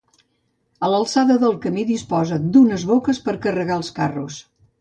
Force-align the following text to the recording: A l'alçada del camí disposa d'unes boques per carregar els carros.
A 0.85 0.89
l'alçada 0.93 1.35
del 1.43 1.53
camí 1.67 1.85
disposa 1.91 2.39
d'unes 2.57 2.89
boques 2.95 3.23
per 3.29 3.39
carregar 3.47 3.81
els 3.83 3.93
carros. 4.01 4.43